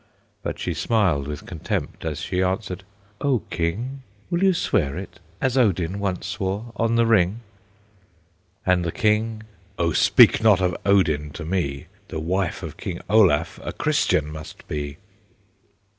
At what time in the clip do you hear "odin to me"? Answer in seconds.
10.87-11.85